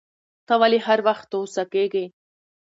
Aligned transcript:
ته 0.47 0.53
ولي 0.61 0.79
هر 0.85 0.99
وخت 1.07 1.29
غوسه 1.39 1.63
کیږی 1.73 2.05